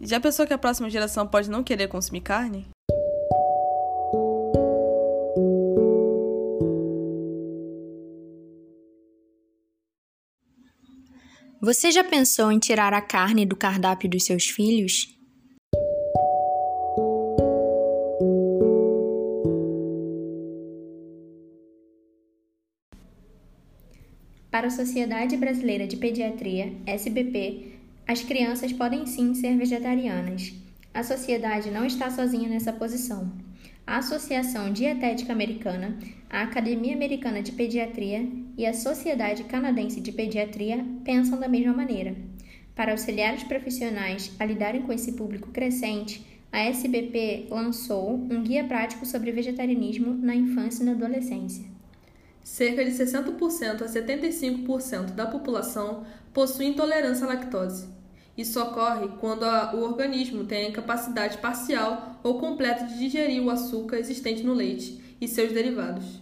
Já 0.00 0.20
pensou 0.20 0.46
que 0.46 0.52
a 0.52 0.58
próxima 0.58 0.90
geração 0.90 1.26
pode 1.26 1.50
não 1.50 1.64
querer 1.64 1.88
consumir 1.88 2.20
carne? 2.20 2.66
Você 11.60 11.90
já 11.90 12.04
pensou 12.04 12.52
em 12.52 12.58
tirar 12.58 12.92
a 12.92 13.00
carne 13.00 13.46
do 13.46 13.56
cardápio 13.56 14.08
dos 14.08 14.24
seus 14.24 14.44
filhos? 14.44 15.08
Para 24.50 24.68
a 24.68 24.70
Sociedade 24.70 25.36
Brasileira 25.36 25.86
de 25.86 25.96
Pediatria, 25.96 26.72
SBP, 26.86 27.75
as 28.06 28.22
crianças 28.22 28.72
podem 28.72 29.04
sim 29.04 29.34
ser 29.34 29.56
vegetarianas. 29.56 30.52
A 30.94 31.02
sociedade 31.02 31.70
não 31.70 31.84
está 31.84 32.08
sozinha 32.10 32.48
nessa 32.48 32.72
posição. 32.72 33.32
A 33.84 33.98
Associação 33.98 34.72
Dietética 34.72 35.32
Americana, 35.32 35.98
a 36.30 36.42
Academia 36.42 36.94
Americana 36.94 37.42
de 37.42 37.52
Pediatria 37.52 38.26
e 38.56 38.64
a 38.64 38.72
Sociedade 38.72 39.44
Canadense 39.44 40.00
de 40.00 40.12
Pediatria 40.12 40.84
pensam 41.04 41.38
da 41.38 41.48
mesma 41.48 41.72
maneira. 41.72 42.16
Para 42.74 42.92
auxiliar 42.92 43.34
os 43.34 43.42
profissionais 43.42 44.32
a 44.38 44.44
lidarem 44.44 44.82
com 44.82 44.92
esse 44.92 45.12
público 45.12 45.50
crescente, 45.50 46.24
a 46.52 46.60
SBP 46.60 47.48
lançou 47.50 48.14
um 48.14 48.42
guia 48.42 48.64
prático 48.64 49.04
sobre 49.04 49.32
vegetarianismo 49.32 50.14
na 50.14 50.34
infância 50.34 50.82
e 50.82 50.86
na 50.86 50.92
adolescência. 50.92 51.64
Cerca 52.42 52.84
de 52.84 52.92
60% 52.92 53.82
a 53.82 53.86
75% 53.86 55.12
da 55.12 55.26
população 55.26 56.04
possui 56.32 56.66
intolerância 56.66 57.24
à 57.24 57.28
lactose. 57.28 57.95
Isso 58.36 58.60
ocorre 58.60 59.08
quando 59.18 59.44
a, 59.44 59.74
o 59.74 59.82
organismo 59.82 60.44
tem 60.44 60.66
a 60.66 60.68
incapacidade 60.68 61.38
parcial 61.38 62.20
ou 62.22 62.38
completa 62.38 62.84
de 62.84 62.98
digerir 62.98 63.42
o 63.42 63.48
açúcar 63.48 63.98
existente 63.98 64.42
no 64.42 64.52
leite 64.52 65.02
e 65.18 65.26
seus 65.26 65.52
derivados. 65.52 66.20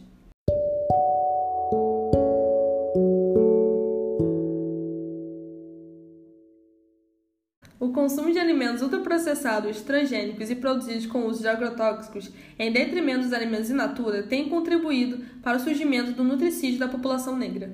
O 7.81 7.93
consumo 7.93 8.33
de 8.33 8.39
alimentos 8.39 8.81
ultraprocessados, 8.81 9.83
transgênicos 9.83 10.51
e 10.51 10.55
produzidos 10.55 11.07
com 11.07 11.27
uso 11.27 11.41
de 11.41 11.49
agrotóxicos, 11.49 12.31
em 12.59 12.73
detrimento 12.73 13.25
dos 13.25 13.33
alimentos 13.33 13.71
in 13.71 13.75
natura, 13.75 14.23
tem 14.23 14.49
contribuído 14.49 15.25
para 15.43 15.57
o 15.57 15.61
surgimento 15.61 16.13
do 16.13 16.23
nutricídio 16.23 16.79
da 16.79 16.89
população 16.89 17.37
negra. 17.37 17.73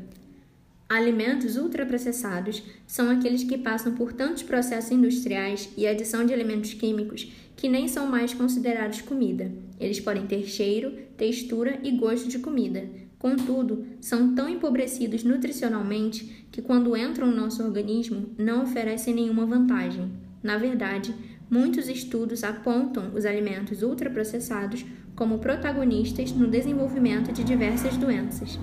Alimentos 0.90 1.56
ultraprocessados 1.56 2.64
são 2.84 3.08
aqueles 3.10 3.44
que 3.44 3.56
passam 3.56 3.94
por 3.94 4.12
tantos 4.12 4.42
processos 4.42 4.90
industriais 4.90 5.68
e 5.76 5.86
adição 5.86 6.26
de 6.26 6.32
elementos 6.32 6.74
químicos 6.74 7.30
que 7.54 7.68
nem 7.68 7.86
são 7.86 8.08
mais 8.08 8.34
considerados 8.34 9.00
comida. 9.00 9.52
Eles 9.78 10.00
podem 10.00 10.26
ter 10.26 10.42
cheiro, 10.48 10.92
textura 11.16 11.78
e 11.84 11.92
gosto 11.92 12.26
de 12.26 12.40
comida. 12.40 12.88
Contudo, 13.20 13.86
são 14.00 14.34
tão 14.34 14.48
empobrecidos 14.48 15.22
nutricionalmente 15.22 16.48
que, 16.50 16.60
quando 16.60 16.96
entram 16.96 17.28
no 17.28 17.36
nosso 17.36 17.62
organismo, 17.62 18.34
não 18.36 18.64
oferecem 18.64 19.14
nenhuma 19.14 19.46
vantagem. 19.46 20.10
Na 20.42 20.58
verdade, 20.58 21.14
muitos 21.48 21.88
estudos 21.88 22.42
apontam 22.42 23.14
os 23.14 23.24
alimentos 23.24 23.84
ultraprocessados 23.84 24.84
como 25.14 25.38
protagonistas 25.38 26.32
no 26.32 26.48
desenvolvimento 26.48 27.30
de 27.30 27.44
diversas 27.44 27.96
doenças. 27.96 28.58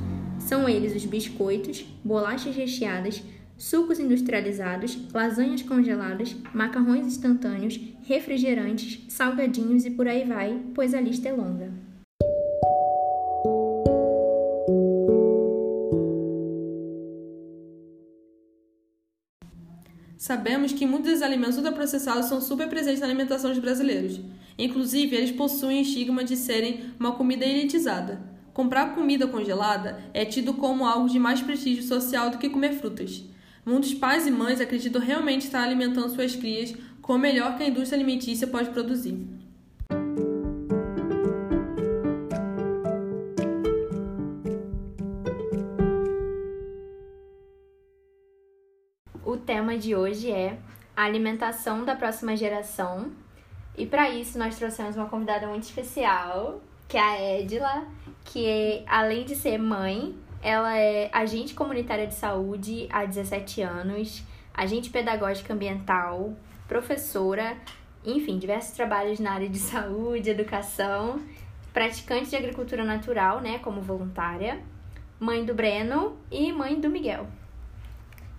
São 0.48 0.70
eles 0.70 0.96
os 0.96 1.04
biscoitos, 1.04 1.84
bolachas 2.06 2.56
recheadas, 2.56 3.22
sucos 3.58 4.00
industrializados, 4.00 4.98
lasanhas 5.14 5.62
congeladas, 5.62 6.34
macarrões 6.54 7.06
instantâneos, 7.06 7.78
refrigerantes, 8.04 9.04
salgadinhos 9.10 9.86
e 9.86 9.92
por 9.92 10.08
aí 10.08 10.24
vai, 10.24 10.58
pois 10.74 10.94
a 10.94 11.02
lista 11.02 11.28
é 11.28 11.34
longa. 11.34 11.70
Sabemos 20.18 20.72
que 20.72 20.86
muitos 20.86 21.12
dos 21.12 21.22
alimentos 21.22 21.58
ultraprocessados 21.58 22.28
são 22.28 22.40
super 22.40 22.70
presentes 22.70 23.02
na 23.02 23.08
alimentação 23.08 23.50
dos 23.50 23.60
brasileiros. 23.60 24.22
Inclusive, 24.58 25.14
eles 25.14 25.32
possuem 25.34 25.82
estigma 25.82 26.24
de 26.24 26.38
serem 26.38 26.86
uma 26.98 27.12
comida 27.16 27.46
elitizada. 27.46 28.37
Comprar 28.58 28.96
comida 28.96 29.28
congelada 29.28 30.04
é 30.16 30.26
tido 30.26 30.52
como 30.56 30.84
algo 30.84 31.08
de 31.08 31.20
mais 31.20 31.40
prestígio 31.40 31.84
social 31.84 32.32
do 32.32 32.40
que 32.40 32.50
comer 32.50 32.74
frutas. 32.74 33.24
Muitos 33.64 33.94
pais 33.94 34.26
e 34.26 34.32
mães 34.32 34.60
acreditam 34.60 35.00
realmente 35.00 35.46
estar 35.46 35.62
alimentando 35.62 36.10
suas 36.10 36.36
crias 36.36 36.74
com 37.00 37.14
o 37.14 37.20
melhor 37.20 37.56
que 37.56 37.62
a 37.62 37.68
indústria 37.68 37.96
alimentícia 37.96 38.48
pode 38.48 38.72
produzir. 38.72 39.16
O 49.24 49.38
tema 49.38 49.78
de 49.78 49.96
hoje 49.96 50.32
é 50.32 50.58
a 50.96 51.04
alimentação 51.04 51.86
da 51.86 51.96
próxima 51.96 52.36
geração. 52.36 53.12
E 53.78 53.86
para 53.86 54.10
isso 54.10 54.40
nós 54.40 54.58
trouxemos 54.58 54.96
uma 54.96 55.08
convidada 55.08 55.46
muito 55.46 55.66
especial, 55.66 56.60
que 56.88 56.98
é 56.98 57.02
a 57.02 57.40
Edila, 57.40 57.86
que 58.24 58.46
é, 58.46 58.84
além 58.88 59.26
de 59.26 59.36
ser 59.36 59.58
mãe, 59.58 60.16
ela 60.42 60.78
é 60.78 61.10
agente 61.12 61.54
comunitária 61.54 62.08
de 62.08 62.14
saúde 62.14 62.88
há 62.92 63.06
17 63.06 63.62
anos, 63.62 64.24
agente 64.54 64.90
pedagógica 64.90 65.54
ambiental, 65.54 66.34
professora, 66.68 67.58
enfim, 68.06 68.38
diversos 68.38 68.72
trabalhos 68.72 69.20
na 69.20 69.34
área 69.34 69.50
de 69.50 69.60
saúde, 69.60 70.30
educação, 70.30 71.22
praticante 71.74 72.30
de 72.30 72.36
agricultura 72.36 72.84
natural, 72.84 73.42
né, 73.42 73.60
como 73.60 73.82
voluntária, 73.82 74.60
mãe 75.20 75.44
do 75.44 75.54
Breno 75.54 76.18
e 76.32 76.52
mãe 76.52 76.80
do 76.80 76.90
Miguel. 76.90 77.28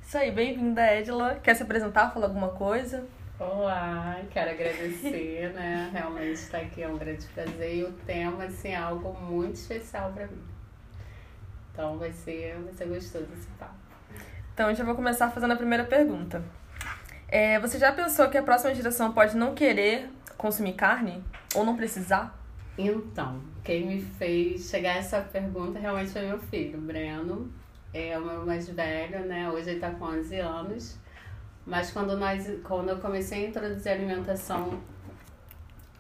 Isso 0.03 0.17
aí, 0.17 0.31
bem-vinda, 0.31 0.97
Edila. 0.97 1.35
Quer 1.43 1.55
se 1.55 1.63
apresentar, 1.63 2.11
falar 2.11 2.29
alguma 2.29 2.49
coisa? 2.49 3.07
Olá, 3.41 4.21
quero 4.33 4.51
agradecer, 4.51 5.53
né? 5.55 5.91
Realmente 5.93 6.33
estar 6.33 6.59
aqui 6.59 6.83
é 6.83 6.89
um 6.89 6.99
grande 6.99 7.25
prazer 7.29 7.77
e 7.77 7.85
o 7.85 7.93
tema, 8.05 8.43
assim, 8.43 8.71
é 8.71 8.77
algo 8.77 9.13
muito 9.13 9.55
especial 9.55 10.11
para 10.13 10.27
mim. 10.27 10.43
Então 11.73 11.97
vai 11.99 12.11
ser, 12.11 12.59
vai 12.65 12.73
ser 12.73 12.87
gostoso 12.87 13.29
esse 13.33 13.47
papo. 13.57 13.77
Então, 14.53 14.75
já 14.75 14.83
vou 14.83 14.97
começar 14.97 15.31
fazendo 15.31 15.53
a 15.53 15.57
primeira 15.57 15.85
pergunta. 15.85 16.43
É, 17.29 17.61
você 17.61 17.79
já 17.79 17.93
pensou 17.93 18.29
que 18.29 18.37
a 18.37 18.43
próxima 18.43 18.75
geração 18.75 19.13
pode 19.13 19.37
não 19.37 19.55
querer 19.55 20.11
consumir 20.37 20.73
carne? 20.73 21.23
Ou 21.55 21.65
não 21.65 21.77
precisar? 21.77 22.37
Então, 22.77 23.41
quem 23.63 23.87
me 23.87 24.03
fez 24.03 24.69
chegar 24.69 24.97
a 24.97 24.99
essa 24.99 25.21
pergunta 25.21 25.79
realmente 25.79 26.11
foi 26.11 26.23
meu 26.23 26.41
filho, 26.41 26.81
Breno. 26.81 27.53
É 27.95 28.19
o 28.19 28.25
meu 28.25 28.45
mais 28.45 28.69
velho, 28.69 29.27
né? 29.27 29.49
Hoje 29.49 29.71
ele 29.71 29.79
tá 29.79 29.91
com 29.91 30.07
11 30.07 30.41
anos. 30.41 30.99
Mas 31.69 31.91
quando, 31.91 32.17
nós, 32.17 32.51
quando 32.65 32.89
eu 32.89 32.97
comecei 32.97 33.45
a 33.45 33.49
introduzir 33.51 33.93
alimentação, 33.93 34.81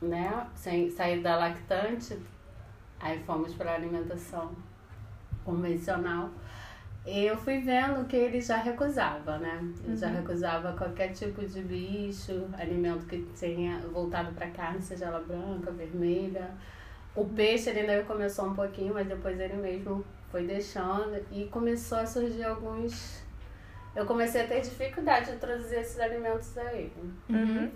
né, 0.01 0.47
sem 0.55 0.91
sair 0.91 1.21
da 1.21 1.37
lactante, 1.37 2.19
aí 2.99 3.23
fomos 3.25 3.53
para 3.53 3.73
a 3.73 3.75
alimentação 3.75 4.51
convencional, 5.45 6.31
eu 7.05 7.37
fui 7.37 7.61
vendo 7.61 8.06
que 8.06 8.17
ele 8.17 8.41
já 8.41 8.56
recusava, 8.56 9.37
né? 9.39 9.59
Ele 9.83 9.93
uhum. 9.93 9.97
já 9.97 10.09
recusava 10.09 10.73
qualquer 10.73 11.12
tipo 11.12 11.45
de 11.47 11.61
bicho, 11.61 12.49
alimento 12.55 13.05
que 13.05 13.19
tenha 13.39 13.79
voltado 13.93 14.33
para 14.33 14.49
carne, 14.49 14.81
seja 14.81 15.05
ela 15.06 15.21
branca, 15.21 15.71
vermelha. 15.71 16.50
O 17.15 17.27
peixe 17.27 17.69
ele 17.69 17.81
ainda 17.81 18.05
começou 18.05 18.47
um 18.47 18.55
pouquinho, 18.55 18.95
mas 18.95 19.06
depois 19.06 19.39
ele 19.39 19.56
mesmo 19.56 20.03
foi 20.31 20.47
deixando 20.47 21.23
e 21.31 21.45
começou 21.47 21.99
a 21.99 22.06
surgir 22.06 22.45
alguns 22.45 23.28
eu 23.99 24.07
comecei 24.07 24.43
a 24.43 24.47
ter 24.47 24.61
dificuldade 24.61 25.27
de 25.27 25.33
introduzir 25.33 25.81
esses 25.81 25.99
alimentos 25.99 26.57
a 26.57 26.73
ele. 26.73 26.93
Uhum. 27.29 27.69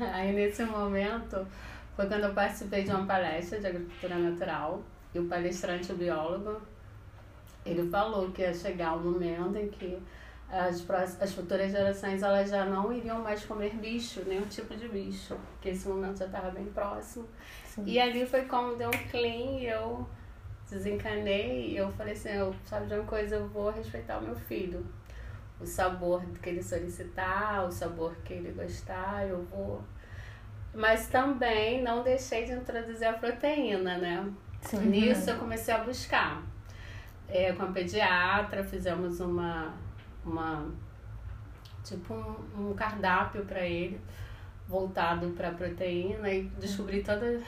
Aí 0.12 0.30
nesse 0.30 0.62
momento 0.62 1.46
foi 1.96 2.06
quando 2.06 2.24
eu 2.24 2.34
participei 2.34 2.84
de 2.84 2.90
uma 2.90 3.06
palestra 3.06 3.58
de 3.58 3.66
agricultura 3.66 4.18
natural 4.18 4.82
e 5.14 5.18
o 5.18 5.24
palestrante, 5.24 5.90
o 5.90 5.96
biólogo, 5.96 6.60
ele 7.64 7.88
falou 7.88 8.30
que 8.30 8.42
ia 8.42 8.52
chegar 8.52 8.94
um 8.94 9.10
momento 9.10 9.56
em 9.56 9.68
que 9.68 9.98
as, 10.50 10.84
as 11.18 11.32
futuras 11.32 11.72
gerações 11.72 12.22
elas 12.22 12.50
já 12.50 12.66
não 12.66 12.92
iriam 12.92 13.20
mais 13.20 13.42
comer 13.46 13.74
bicho, 13.74 14.22
nenhum 14.26 14.46
tipo 14.46 14.76
de 14.76 14.86
bicho, 14.86 15.34
porque 15.52 15.70
esse 15.70 15.88
momento 15.88 16.18
já 16.18 16.26
estava 16.26 16.50
bem 16.50 16.66
próximo. 16.66 17.26
Sim. 17.64 17.84
E 17.86 17.98
ali 17.98 18.26
foi 18.26 18.42
como 18.42 18.76
deu 18.76 18.88
um 18.88 19.10
clean 19.10 19.60
e 19.60 19.66
eu 19.66 20.06
desencanei 20.70 21.70
e 21.70 21.76
eu 21.78 21.90
falei 21.92 22.12
assim, 22.12 22.28
eu, 22.28 22.54
sabe 22.66 22.86
de 22.86 22.92
uma 22.92 23.04
coisa, 23.04 23.36
eu 23.36 23.48
vou 23.48 23.70
respeitar 23.70 24.18
o 24.18 24.22
meu 24.22 24.36
filho 24.36 24.84
o 25.60 25.66
sabor 25.66 26.24
que 26.42 26.48
ele 26.48 26.62
solicitar, 26.62 27.66
o 27.66 27.72
sabor 27.72 28.14
que 28.24 28.32
ele 28.32 28.52
gostar, 28.52 29.26
eu 29.26 29.42
vou. 29.44 29.82
Mas 30.74 31.08
também 31.08 31.82
não 31.82 32.02
deixei 32.02 32.44
de 32.44 32.52
introduzir 32.52 33.08
a 33.08 33.14
proteína, 33.14 33.98
né? 33.98 34.32
Sim. 34.60 34.86
Nisso 34.86 35.30
eu 35.30 35.38
comecei 35.38 35.74
a 35.74 35.78
buscar. 35.78 36.42
É, 37.28 37.52
com 37.52 37.64
a 37.64 37.66
pediatra, 37.66 38.64
fizemos 38.64 39.20
uma, 39.20 39.74
uma 40.24 40.66
tipo 41.84 42.14
um, 42.14 42.70
um 42.70 42.74
cardápio 42.74 43.44
para 43.44 43.60
ele, 43.60 44.00
voltado 44.66 45.28
para 45.30 45.50
proteína 45.50 46.30
e 46.30 46.44
descobri 46.58 47.02
toda 47.02 47.42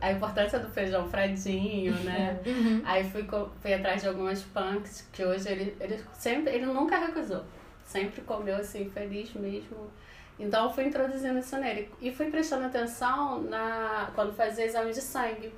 a 0.00 0.12
importância 0.12 0.58
do 0.58 0.68
feijão 0.68 1.08
fradinho, 1.08 1.94
né? 2.04 2.38
Uhum. 2.46 2.82
Aí 2.84 3.08
fui, 3.10 3.26
fui 3.60 3.74
atrás 3.74 4.02
de 4.02 4.08
algumas 4.08 4.42
punks 4.42 5.08
que 5.12 5.24
hoje 5.24 5.48
ele, 5.48 5.76
ele 5.80 6.00
sempre, 6.12 6.52
ele 6.54 6.66
nunca 6.66 6.98
recusou. 6.98 7.44
Sempre 7.84 8.22
comeu 8.22 8.56
assim, 8.56 8.90
feliz 8.90 9.32
mesmo. 9.34 9.90
Então 10.38 10.64
eu 10.64 10.72
fui 10.72 10.84
introduzindo 10.84 11.38
isso 11.38 11.56
nele. 11.56 11.90
E 12.00 12.10
fui 12.12 12.30
prestando 12.30 12.66
atenção 12.66 13.42
na, 13.42 14.10
quando 14.14 14.34
fazia 14.34 14.66
exame 14.66 14.92
de 14.92 15.00
sangue. 15.00 15.52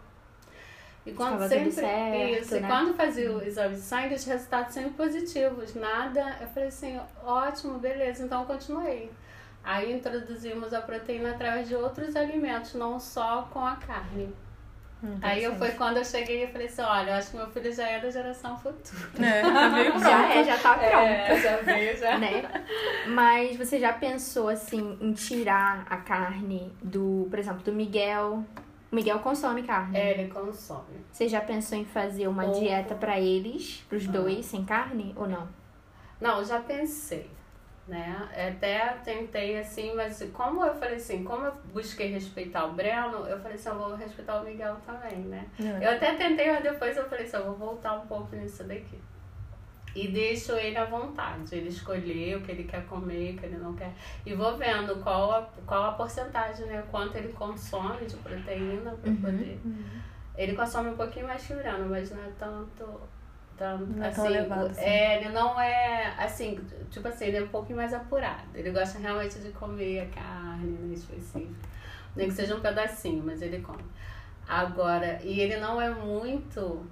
E 1.06 1.12
quando 1.12 1.34
Ficava 1.34 1.49
sempre 1.49 1.70
certo, 1.70 2.43
isso, 2.43 2.56
e 2.56 2.61
né? 2.61 2.69
quando 2.69 2.94
fazia 2.94 3.32
o 3.32 3.40
exame 3.40 3.76
de 3.76 3.81
sangue, 3.81 4.14
os 4.17 4.25
resultados 4.25 4.75
sempre 4.75 4.90
positivos. 4.90 5.75
Nada, 5.75 6.37
eu 6.40 6.49
falei 6.49 6.69
assim, 6.69 7.00
ótimo, 7.25 7.78
beleza, 7.78 8.25
então 8.25 8.40
eu 8.40 8.46
continuei. 8.46 9.11
Aí 9.66 9.92
introduzimos 9.92 10.72
a 10.72 10.80
proteína 10.80 11.32
através 11.32 11.66
de 11.68 11.74
outros 11.74 12.14
alimentos, 12.14 12.74
não 12.74 13.00
só 13.00 13.48
com 13.52 13.66
a 13.66 13.74
carne. 13.76 14.32
Aí 15.20 15.42
eu 15.44 15.54
foi 15.56 15.72
quando 15.72 15.98
eu 15.98 16.04
cheguei 16.04 16.44
e 16.44 16.46
falei 16.46 16.66
assim, 16.68 16.82
olha, 16.82 17.10
eu 17.10 17.14
acho 17.16 17.30
que 17.32 17.36
meu 17.36 17.46
filho 17.48 17.72
já 17.72 17.86
é 17.86 18.00
da 18.00 18.08
geração 18.10 18.56
futura. 18.56 19.08
É, 19.20 19.42
já 19.42 19.68
veio 19.68 19.98
Já 20.00 20.34
é, 20.34 20.44
já 20.44 20.58
tá 20.58 20.74
pronto. 20.74 20.94
É, 20.96 21.36
já 21.42 21.56
veio, 21.58 21.96
já. 21.98 22.18
né? 22.18 22.64
Mas 23.08 23.56
você 23.56 23.78
já 23.78 23.92
pensou 23.92 24.48
assim 24.48 24.96
em 25.00 25.12
tirar 25.12 25.84
a 25.90 25.96
carne 25.98 26.72
do, 26.82 27.26
por 27.28 27.38
exemplo, 27.38 27.62
do 27.62 27.72
Miguel? 27.72 28.42
O 28.90 28.94
Miguel 28.94 29.18
consome 29.18 29.64
carne. 29.64 29.96
É, 29.98 30.12
ele 30.18 30.30
consome. 30.30 31.04
Você 31.12 31.28
já 31.28 31.40
pensou 31.40 31.76
em 31.76 31.84
fazer 31.84 32.28
uma 32.28 32.44
Pouco. 32.44 32.60
dieta 32.60 32.94
pra 32.94 33.20
eles, 33.20 33.84
pros 33.88 34.08
Ah. 34.08 34.12
dois, 34.12 34.46
sem 34.46 34.64
carne 34.64 35.12
ou 35.16 35.28
não? 35.28 35.46
Não, 36.20 36.42
já 36.44 36.58
pensei, 36.60 37.28
né? 37.86 38.28
Até 38.48 38.88
tentei 39.04 39.58
assim, 39.58 39.94
mas 39.94 40.22
como 40.32 40.64
eu 40.64 40.74
falei 40.74 40.96
assim, 40.96 41.22
como 41.22 41.46
eu 41.46 41.52
busquei 41.72 42.08
respeitar 42.10 42.64
o 42.66 42.72
Breno, 42.72 43.26
eu 43.26 43.38
falei 43.38 43.54
assim, 43.54 43.68
eu 43.68 43.78
vou 43.78 43.94
respeitar 43.94 44.40
o 44.40 44.44
Miguel 44.44 44.76
também, 44.84 45.18
né? 45.20 45.46
É. 45.60 45.86
Eu 45.86 45.90
até 45.96 46.14
tentei, 46.14 46.50
mas 46.50 46.62
depois 46.62 46.96
eu 46.96 47.08
falei 47.08 47.24
assim, 47.26 47.36
eu 47.36 47.44
vou 47.44 47.54
voltar 47.54 47.92
um 47.94 48.06
pouco 48.06 48.34
nisso 48.34 48.64
daqui. 48.64 48.98
E 49.94 50.08
deixo 50.08 50.52
ele 50.52 50.76
à 50.76 50.84
vontade, 50.84 51.54
ele 51.54 51.68
escolher 51.70 52.36
o 52.36 52.42
que 52.42 52.50
ele 52.52 52.64
quer 52.64 52.84
comer, 52.84 53.34
o 53.34 53.38
que 53.38 53.46
ele 53.46 53.56
não 53.56 53.74
quer. 53.74 53.92
E 54.26 54.34
vou 54.34 54.54
vendo 54.56 54.96
qual 55.02 55.32
a, 55.32 55.42
qual 55.66 55.84
a 55.84 55.92
porcentagem, 55.92 56.66
né? 56.66 56.84
Quanto 56.90 57.16
ele 57.16 57.32
consome 57.32 58.04
de 58.04 58.14
proteína 58.16 58.90
para 59.00 59.08
Uhum. 59.10 59.16
poder. 59.22 59.58
Ele 60.36 60.54
consome 60.54 60.90
um 60.90 60.96
pouquinho 60.96 61.26
mais 61.26 61.46
que 61.46 61.54
o 61.54 61.56
Breno, 61.56 61.88
mas 61.88 62.10
não 62.10 62.22
é 62.22 62.28
tanto. 62.38 63.00
Tanto 63.56 63.86
Não 63.86 64.04
é 64.04 64.08
assim, 64.08 64.16
tão 64.16 64.26
elevado 64.26 64.66
assim. 64.66 64.80
É, 64.80 65.20
ele 65.20 65.28
não 65.30 65.60
é 65.60 66.14
assim, 66.18 66.60
tipo 66.90 67.08
assim, 67.08 67.26
ele 67.26 67.38
é 67.38 67.42
um 67.42 67.48
pouquinho 67.48 67.76
mais 67.76 67.92
apurado. 67.92 68.48
Ele 68.54 68.70
gosta 68.70 68.98
realmente 68.98 69.38
de 69.38 69.50
comer 69.50 70.00
a 70.00 70.06
carne, 70.06 70.70
né, 70.70 70.94
específico. 70.94 71.54
Nem 72.14 72.28
que 72.28 72.34
seja 72.34 72.54
um 72.54 72.60
pedacinho, 72.60 73.22
mas 73.24 73.42
ele 73.42 73.60
come. 73.60 73.84
Agora, 74.48 75.18
e 75.22 75.40
ele 75.40 75.56
não 75.56 75.80
é 75.80 75.90
muito 75.90 76.86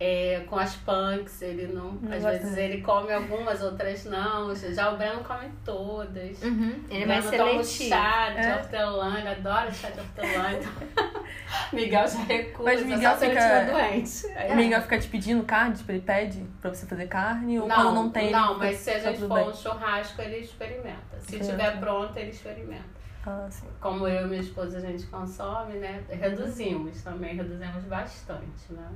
é, 0.00 0.44
com 0.48 0.56
as 0.56 0.76
punks, 0.76 1.42
ele 1.42 1.66
não. 1.68 1.92
Não 1.92 2.12
às 2.12 2.22
gosta 2.22 2.38
vezes 2.38 2.56
ele 2.56 2.80
come 2.82 3.12
algumas, 3.12 3.62
outras 3.62 4.04
não. 4.04 4.54
Já 4.54 4.92
o 4.92 4.96
Breno 4.96 5.24
come 5.24 5.50
todas. 5.64 6.42
Uhum. 6.42 6.84
Ele 6.88 7.04
toma 7.04 7.18
um 7.18 7.22
seletivo. 7.22 7.88
chá 7.90 8.30
de 8.30 8.46
É. 8.46 8.54
hortelã, 8.56 9.18
ele 9.18 9.28
adora 9.28 9.70
chá 9.72 9.90
de 9.90 10.00
hortelã. 10.00 10.52
Então... 10.52 10.72
Miguel 11.72 12.06
já 12.06 12.18
recusa, 12.20 12.64
Mas 12.64 12.82
Miguel 12.84 13.16
fica- 13.16 13.64
doente. 13.64 14.26
Aí- 14.36 14.52
O 14.52 14.56
Miguel 14.56 14.82
fica 14.82 14.98
te 14.98 15.08
pedindo 15.08 15.42
carne, 15.44 15.74
tipo, 15.76 15.90
ele 15.92 16.00
pede 16.00 16.44
pra 16.60 16.70
você 16.74 16.86
fazer 16.86 17.06
carne, 17.06 17.58
ou 17.58 17.66
Não, 17.68 17.74
quando 17.76 17.94
não 17.94 18.10
tem. 18.10 18.30
não, 18.30 18.58
mas 18.58 18.78
se 18.78 18.90
a 18.90 18.98
gente 18.98 19.20
for 19.20 19.34
bem. 19.34 19.48
um 19.48 19.54
churrasco, 19.54 20.20
ele 20.22 20.38
experimenta. 20.38 21.18
Se 21.20 21.36
Experimenta. 21.36 21.50
tiver 21.70 21.80
pronto, 21.80 22.16
ele 22.16 22.30
experimenta. 22.30 22.98
Ah. 23.26 23.48
Como 23.80 24.06
eu 24.08 24.24
e 24.26 24.28
minha 24.28 24.40
esposa 24.40 24.78
a 24.78 24.80
gente 24.80 25.06
consome, 25.06 25.74
né? 25.74 26.02
Reduzimos 26.08 27.02
também, 27.02 27.34
reduzimos 27.36 27.84
bastante, 27.84 28.70
né? 28.72 28.88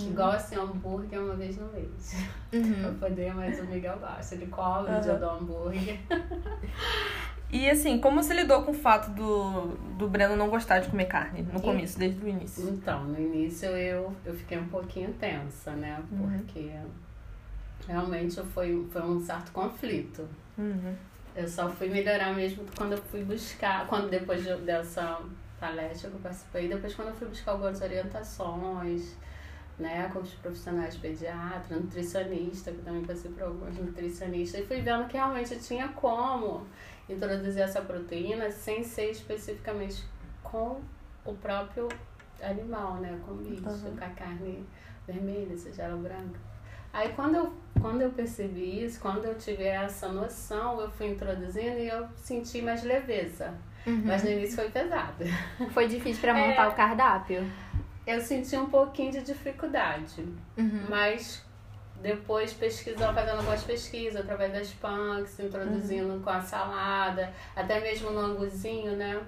Uhum. 0.00 0.08
Igual 0.08 0.30
assim, 0.32 0.56
hambúrguer 0.56 1.20
uma 1.20 1.34
vez 1.34 1.56
no 1.58 1.66
mês. 1.72 2.16
Uhum. 2.52 2.94
Pra 2.96 3.08
poder, 3.08 3.34
mas 3.34 3.58
o 3.60 3.64
Miguel 3.64 3.98
gosta. 3.98 4.34
Ele 4.34 4.46
come 4.46 4.88
o 4.88 5.00
dia 5.00 5.12
Aham. 5.12 5.18
do 5.20 5.30
hambúrguer. 5.30 5.98
E 7.50 7.70
assim, 7.70 8.00
como 8.00 8.22
você 8.22 8.34
lidou 8.34 8.62
com 8.62 8.72
o 8.72 8.74
fato 8.74 9.10
do, 9.12 9.68
do 9.96 10.08
Breno 10.08 10.34
não 10.36 10.50
gostar 10.50 10.80
de 10.80 10.88
comer 10.90 11.06
carne 11.06 11.42
no 11.42 11.60
começo, 11.60 11.98
desde 11.98 12.24
o 12.24 12.28
início? 12.28 12.68
Então, 12.68 13.04
no 13.04 13.18
início 13.18 13.68
eu, 13.68 14.12
eu 14.24 14.34
fiquei 14.34 14.58
um 14.58 14.66
pouquinho 14.66 15.12
tensa, 15.14 15.70
né? 15.72 16.02
Uhum. 16.10 16.38
Porque 16.38 16.70
realmente 17.86 18.40
foi, 18.52 18.86
foi 18.90 19.02
um 19.02 19.20
certo 19.20 19.52
conflito. 19.52 20.28
Uhum. 20.58 20.94
Eu 21.36 21.46
só 21.46 21.68
fui 21.70 21.88
melhorar 21.88 22.34
mesmo 22.34 22.64
quando 22.76 22.92
eu 22.92 23.02
fui 23.02 23.22
buscar, 23.22 23.86
quando 23.86 24.08
depois 24.10 24.42
de- 24.42 24.56
dessa 24.62 25.20
palestra 25.60 26.10
que 26.10 26.16
eu 26.16 26.20
participei, 26.20 26.68
depois 26.68 26.94
quando 26.94 27.08
eu 27.08 27.14
fui 27.14 27.28
buscar 27.28 27.52
algumas 27.52 27.80
orientações, 27.80 29.14
né, 29.78 30.08
com 30.12 30.20
os 30.20 30.32
profissionais 30.34 30.96
pediatras, 30.96 31.78
nutricionista, 31.78 32.72
que 32.72 32.78
também 32.78 33.04
passei 33.04 33.30
por 33.30 33.42
alguns 33.42 33.76
nutricionistas, 33.78 34.62
e 34.62 34.66
fui 34.66 34.80
vendo 34.80 35.06
que 35.06 35.16
realmente 35.16 35.58
tinha 35.58 35.88
como 35.88 36.66
introduzir 37.08 37.62
essa 37.62 37.80
proteína 37.80 38.50
sem 38.50 38.82
ser 38.82 39.10
especificamente 39.10 40.04
com 40.42 40.80
o 41.24 41.34
próprio 41.34 41.88
animal, 42.42 42.96
né, 42.96 43.18
com 43.24 43.32
o 43.32 43.36
bicho, 43.36 43.62
Uhum. 43.68 43.96
com 43.96 44.04
a 44.04 44.08
carne 44.10 44.64
vermelha, 45.06 45.56
seja 45.56 45.84
ela 45.84 45.96
branca. 45.96 46.38
Aí 46.92 47.10
quando 47.10 47.34
eu, 47.36 47.52
quando 47.80 48.00
eu 48.02 48.10
percebi 48.10 48.84
isso, 48.84 48.98
quando 49.00 49.24
eu 49.24 49.34
tive 49.36 49.64
essa 49.64 50.08
noção, 50.08 50.80
eu 50.80 50.90
fui 50.90 51.08
introduzindo 51.08 51.78
e 51.78 51.88
eu 51.88 52.06
senti 52.16 52.60
mais 52.62 52.82
leveza. 52.82 53.54
Uhum. 53.86 54.02
Mas 54.04 54.24
no 54.24 54.30
início 54.30 54.56
foi 54.56 54.68
pesado. 54.70 55.22
Foi 55.72 55.86
difícil 55.86 56.20
pra 56.20 56.36
É. 56.36 56.48
montar 56.48 56.68
o 56.68 56.74
cardápio? 56.74 57.48
Eu 58.04 58.20
senti 58.20 58.56
um 58.56 58.66
pouquinho 58.68 59.12
de 59.12 59.22
dificuldade, 59.22 60.22
Uhum. 60.56 60.86
mas 60.88 61.44
depois 62.02 62.52
pesquisando, 62.52 63.14
fazendo 63.14 63.38
algumas 63.38 63.62
pesquisas 63.64 64.20
através 64.20 64.52
das 64.52 64.70
punks, 64.70 65.38
introduzindo 65.40 66.14
Uhum. 66.14 66.22
com 66.22 66.30
a 66.30 66.40
salada, 66.40 67.32
até 67.54 67.80
mesmo 67.80 68.10
no 68.10 68.20
anguzinho, 68.20 68.92
né? 68.96 69.20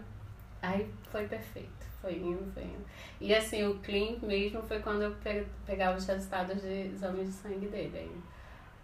Aí 0.62 0.88
foi 1.10 1.26
perfeito. 1.26 1.68
Foi 2.00 2.14
indo, 2.14 2.50
foi 2.54 2.62
indo. 2.62 2.84
E 3.20 3.34
assim, 3.34 3.66
o 3.66 3.74
clean 3.80 4.16
mesmo 4.22 4.62
foi 4.62 4.78
quando 4.80 5.02
eu 5.02 5.10
pe- 5.22 5.44
pegava 5.66 5.96
os 5.96 6.06
resultados 6.06 6.62
de 6.62 6.86
exame 6.92 7.24
de 7.24 7.32
sangue 7.32 7.66
dele. 7.66 7.92
Aí, 7.96 8.10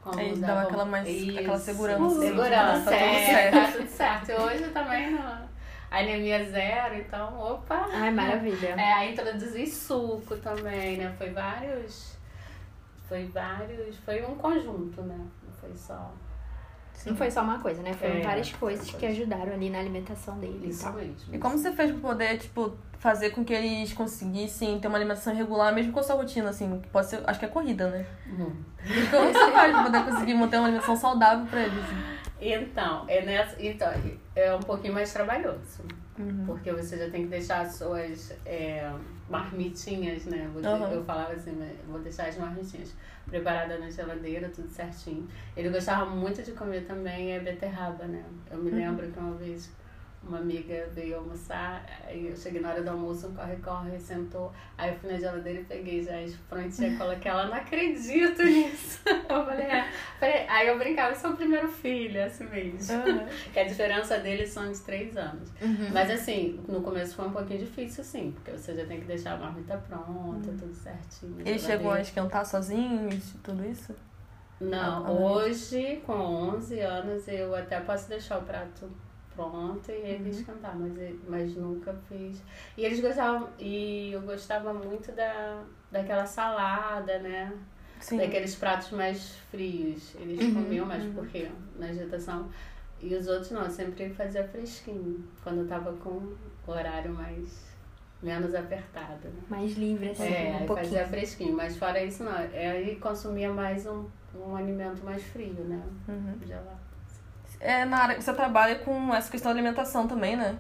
como 0.03 0.19
Aí 0.19 0.37
dava 0.37 0.63
aquela 0.63 0.85
mais- 0.85 1.09
aquela 1.39 1.59
segurança, 1.59 2.05
assim, 2.07 2.21
Segurança, 2.27 2.91
tá 2.91 2.97
tudo 2.99 3.15
é, 3.15 3.27
certo. 3.27 3.53
tá 3.55 3.73
tudo 3.73 3.89
certo. 3.89 4.33
Hoje 4.43 4.65
também 4.71 5.11
não. 5.13 5.55
Anemia 5.91 6.45
zero, 6.45 6.97
então, 6.97 7.39
opa. 7.41 7.87
Ai, 7.93 8.11
maravilha. 8.11 8.71
É, 8.77 8.93
aí 8.95 9.13
introduzi 9.13 9.65
suco 9.69 10.37
também, 10.39 10.97
né? 10.97 11.15
Foi 11.17 11.31
vários. 11.31 12.14
Foi 13.09 13.25
vários. 13.27 13.97
Foi 13.99 14.25
um 14.25 14.35
conjunto, 14.35 15.03
né? 15.03 15.19
Não 15.43 15.53
foi 15.53 15.77
só 15.77 16.13
Não 17.07 17.17
foi 17.17 17.31
só 17.31 17.43
uma 17.43 17.59
coisa, 17.59 17.83
né? 17.83 17.93
Foram 17.93 18.15
É, 18.15 18.23
várias 18.23 18.53
coisas 18.53 18.91
que 18.91 19.05
ajudaram 19.05 19.53
ali 19.53 19.69
na 19.69 19.79
alimentação 19.79 20.39
dele 20.39 20.71
e 20.71 20.77
tal. 20.77 20.93
mesmo. 20.95 21.35
E 21.35 21.39
como 21.39 21.59
você 21.59 21.73
fez 21.73 21.91
pra 21.91 22.01
poder, 22.01 22.39
tipo, 22.39 22.77
fazer 22.99 23.31
com 23.31 23.45
que 23.45 23.53
eles 23.53 23.93
conseguissem 23.93 24.79
ter 24.81 24.89
uma 24.89 24.97
alimentação 24.97 25.35
regular, 25.35 25.75
mesmo 25.75 25.93
com 25.93 26.01
a 26.01 26.03
sua 26.03 26.17
rotina, 26.17 26.49
assim, 26.51 26.81
pode 26.93 27.09
ser, 27.09 27.21
acho 27.29 27.39
que 27.39 27.45
é 27.45 27.49
corrida, 27.49 27.91
né? 27.91 28.07
Uhum. 28.27 28.57
E 28.87 29.07
como 29.11 29.33
você 29.33 29.53
faz 29.53 29.73
pra 29.73 29.83
poder 29.83 30.05
conseguir 30.05 30.35
manter 30.35 30.57
uma 30.57 30.67
alimentação 30.67 30.97
saudável 30.97 31.47
pra 31.47 31.61
eles? 31.63 31.79
assim? 31.85 32.15
Então, 32.41 33.05
é 33.09 33.23
nessa, 33.25 33.57
então, 33.63 33.89
é 34.35 34.55
um 34.55 34.61
pouquinho 34.61 34.95
mais 34.95 35.13
trabalhoso. 35.13 35.83
Uhum. 36.19 36.45
Porque 36.47 36.73
você 36.73 36.97
já 36.97 37.11
tem 37.11 37.23
que 37.25 37.29
deixar 37.29 37.63
as 37.63 37.75
suas 37.77 38.33
é, 38.47 38.91
marmitinhas, 39.29 40.25
né? 40.27 40.51
Vou- 40.53 40.65
Aham. 40.65 40.91
Eu 40.93 41.05
falava 41.05 41.33
assim, 41.33 41.57
vou 41.89 42.01
deixar 42.01 42.29
as 42.29 42.37
marmitinhas 42.37 42.93
preparadas 43.27 43.81
na 43.81 43.91
geladeira, 43.91 44.49
tudo 44.55 44.69
certinho. 44.69 45.27
Ele 45.57 45.71
gostava 45.71 46.07
muito 46.07 46.43
de 46.43 46.53
comer 46.53 46.85
também 46.87 47.33
é 47.33 47.41
beterraba, 47.41 48.05
né? 48.05 48.23
Eu 48.51 48.59
me 48.59 48.71
lembro 48.71 49.11
que 49.11 49.19
uma 49.19 49.35
vez 49.35 49.71
uma 50.27 50.39
amiga 50.39 50.89
veio 50.95 51.17
almoçar, 51.17 51.85
aí 52.07 52.29
eu 52.29 52.37
cheguei 52.37 52.61
na 52.61 52.71
hora 52.71 52.83
do 52.83 52.91
almoço, 52.91 53.29
um 53.29 53.35
corre-corre, 53.35 53.99
sentou, 53.99 54.53
aí 54.79 54.91
eu 54.91 54.97
fui 54.99 55.13
na 55.13 55.19
geladeira 55.19 55.61
e 55.61 55.65
peguei 55.65 56.03
já 56.03 56.19
as 56.19 56.33
prontinhas, 56.49 56.97
coloquei 56.99 57.31
ela, 57.31 57.47
não 57.47 57.55
acredito 57.55 58.43
nisso. 58.45 59.01
Eu 59.07 59.45
falei, 59.45 59.67
é. 59.67 59.89
Falei, 60.19 60.47
aí 60.49 60.69
eu 60.69 60.79
brincava, 60.79 61.13
eu 61.13 61.17
sou 61.17 61.31
o 61.33 61.37
primeiro 61.37 61.69
filho, 61.69 62.19
é 62.19 62.25
assim 62.25 62.45
mesmo. 62.45 62.95
Uhum. 62.97 63.27
Que 63.53 63.61
a 63.61 63.65
diferença 63.65 64.19
deles 64.19 64.51
são 64.51 64.71
de 64.71 64.79
três 64.81 65.17
anos. 65.17 65.51
Uhum. 65.61 65.91
Mas 65.93 66.11
assim, 66.11 66.61
no 66.69 66.81
começo 66.81 67.15
foi 67.15 67.27
um 67.27 67.33
pouquinho 67.33 67.61
difícil, 67.61 68.03
sim, 68.03 68.33
porque 68.33 68.51
você 68.51 68.75
já 68.75 68.85
tem 68.87 69.01
que 69.01 69.07
deixar 69.07 69.35
a 69.35 69.37
marmita 69.37 69.77
pronta, 69.77 70.49
tudo 70.59 70.75
certinho. 70.75 71.33
Geladeira. 71.35 71.59
chegam 71.59 71.91
a 71.93 72.01
esquentar 72.01 72.47
sozinhos, 72.47 73.35
tudo 73.43 73.65
isso? 73.69 73.95
Não, 74.61 75.07
Ah, 75.07 75.11
hoje, 75.11 76.01
com 76.07 76.13
11 76.13 76.81
anos, 76.81 77.29
eu 77.29 77.55
até 77.55 77.81
posso 77.81 78.09
deixar 78.09 78.39
o 78.39 78.43
prato 78.43 78.91
pronto 79.35 79.91
e 79.91 79.95
ele 79.95 80.31
esquentar, 80.31 80.77
mas, 80.77 80.93
mas 81.29 81.57
nunca 81.57 81.95
fiz. 82.09 82.43
E 82.77 82.85
eles 82.85 83.01
gostavam, 83.01 83.49
e 83.59 84.13
eu 84.13 84.23
gostava 84.23 84.73
muito 84.75 85.13
da, 85.13 85.63
daquela 85.91 86.27
salada, 86.27 87.19
né? 87.19 87.53
Sim. 88.01 88.19
Daqueles 88.19 88.55
pratos 88.55 88.91
mais 88.91 89.37
frios. 89.51 90.15
Eles 90.17 90.41
Uhum, 90.41 90.55
comiam 90.55 90.87
mais, 90.87 91.05
porque 91.15 91.51
na 91.79 91.93
gestação 91.93 92.49
E 93.03 93.15
os 93.15 93.27
outros 93.27 93.51
não, 93.51 93.65
eu 93.65 93.71
sempre 93.71 94.09
fazia 94.11 94.47
fresquinho, 94.49 95.23
quando 95.43 95.59
eu 95.61 95.67
tava 95.69 95.93
com 95.95 96.11
o 96.67 96.71
horário 96.71 97.13
mais 97.13 97.75
menos 98.23 98.55
apertado. 98.55 99.29
Né? 99.29 99.43
Mais 99.51 99.73
livre, 99.77 100.09
assim, 100.11 100.23
é, 100.23 100.59
um 100.63 100.67
pouquinho. 100.67 100.89
fazia 100.89 101.07
fresquinho, 101.07 101.55
mas 101.57 101.77
fora 101.77 102.03
isso 102.03 102.25
não. 102.25 102.33
Aí 102.33 102.97
consumia 102.97 103.53
mais 103.53 103.85
um, 103.87 104.07
um 104.35 104.57
alimento 104.57 105.05
mais 105.05 105.23
frio, 105.23 105.53
né? 105.65 105.83
Uhum. 106.09 106.35
Gelado. 106.47 106.94
É, 107.65 107.85
na 107.87 107.97
área 107.97 108.15
que 108.17 108.23
você 108.23 108.33
trabalha 108.35 108.77
com 108.77 109.15
essa 109.15 109.31
questão 109.31 109.51
da 109.51 109.59
alimentação 109.59 110.07
também, 110.07 110.37
né? 110.37 110.57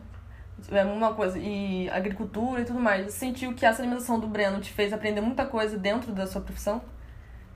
É 0.71 0.83
uma 0.85 1.13
coisa, 1.15 1.39
e 1.39 1.91
agricultura 1.91 2.63
e 2.63 2.65
tudo 2.65 2.81
mais. 2.81 3.05
Você 3.07 3.19
sentiu 3.19 3.53
que 3.55 3.67
essa 3.67 3.83
alimentação 3.83 4.19
do 4.19 4.27
Breno 4.27 4.61
te 4.61 4.73
fez 4.73 4.93
aprender 4.93 5.21
muita 5.21 5.45
coisa 5.45 5.77
dentro 5.79 6.13
da 6.13 6.27
sua 6.27 6.41
profissão? 6.41 6.81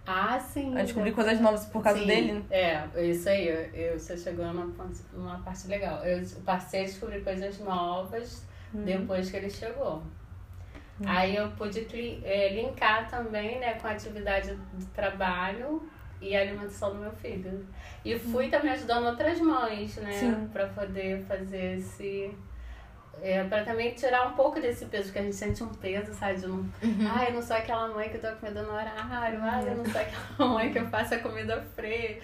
Ah, 0.06 0.38
sim. 0.38 0.76
A 0.78 0.82
descobrir 0.82 1.10
já- 1.10 1.14
coisas 1.16 1.40
novas 1.40 1.64
por 1.66 1.82
causa 1.82 2.00
Sim, 2.00 2.06
dele? 2.06 2.44
É, 2.50 2.86
isso 3.02 3.28
aí, 3.28 3.48
eu, 3.48 3.60
eu- 3.72 3.98
você 3.98 4.16
chegou 4.16 4.44
numa, 4.46 4.70
numa 5.14 5.38
parte 5.38 5.66
legal. 5.68 6.04
Eu 6.04 6.22
passei 6.44 6.82
a 6.82 6.84
descobrir 6.84 7.22
coisas 7.24 7.58
novas 7.60 8.46
Uhum. 8.74 8.84
depois 8.84 9.30
que 9.30 9.36
ele 9.38 9.48
chegou. 9.50 10.02
Aí 11.06 11.36
eu 11.36 11.50
pude 11.52 11.86
eh, 12.24 12.52
linkar 12.54 13.08
também 13.08 13.60
né, 13.60 13.74
com 13.74 13.86
a 13.86 13.92
atividade 13.92 14.52
do 14.74 14.84
trabalho 14.86 15.88
e 16.20 16.36
a 16.36 16.40
alimentação 16.40 16.94
do 16.94 17.00
meu 17.00 17.12
filho. 17.12 17.66
E 18.04 18.18
fui 18.18 18.48
também 18.48 18.72
ajudando 18.72 19.06
outras 19.06 19.40
mães, 19.40 19.96
né? 19.96 20.12
Sim. 20.12 20.48
Pra 20.52 20.66
poder 20.68 21.24
fazer 21.24 21.78
esse. 21.78 22.36
É, 23.20 23.42
pra 23.44 23.64
também 23.64 23.94
tirar 23.94 24.28
um 24.28 24.34
pouco 24.34 24.60
desse 24.60 24.86
peso, 24.86 25.06
porque 25.06 25.18
a 25.18 25.22
gente 25.22 25.34
sente 25.34 25.64
um 25.64 25.68
peso, 25.68 26.14
sabe? 26.14 26.38
De 26.38 26.46
não, 26.46 26.64
Ai, 27.10 27.28
eu 27.28 27.34
não 27.34 27.42
sou 27.42 27.56
aquela 27.56 27.88
mãe 27.88 28.08
que 28.08 28.18
dou 28.18 28.30
comida 28.36 28.62
no 28.62 28.72
horário. 28.72 29.40
Ai, 29.42 29.68
eu 29.68 29.76
não 29.76 29.84
sou 29.84 30.00
aquela 30.00 30.48
mãe 30.54 30.72
que 30.72 30.78
eu 30.78 30.86
faço 30.86 31.14
a 31.14 31.18
comida 31.18 31.60
fria. 31.74 32.20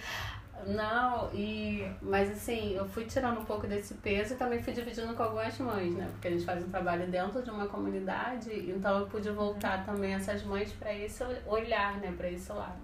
Não, 0.65 1.29
e 1.33 1.85
mas 2.01 2.31
assim, 2.31 2.75
eu 2.75 2.87
fui 2.87 3.05
tirando 3.05 3.41
um 3.41 3.45
pouco 3.45 3.67
desse 3.67 3.93
peso 3.95 4.33
e 4.33 4.37
também 4.37 4.61
fui 4.63 4.73
dividindo 4.73 5.13
com 5.13 5.23
algumas 5.23 5.57
mães, 5.59 5.93
né? 5.93 6.07
Porque 6.11 6.29
a 6.29 6.31
gente 6.31 6.45
faz 6.45 6.63
um 6.63 6.69
trabalho 6.69 7.05
dentro 7.07 7.43
de 7.43 7.49
uma 7.51 7.67
comunidade, 7.67 8.71
então 8.71 8.99
eu 8.99 9.05
pude 9.05 9.29
voltar 9.31 9.85
também 9.85 10.13
essas 10.13 10.43
mães 10.43 10.71
para 10.71 10.93
esse 10.93 11.23
olhar, 11.45 11.97
né, 11.97 12.13
para 12.17 12.29
esse 12.29 12.51
lado. 12.51 12.79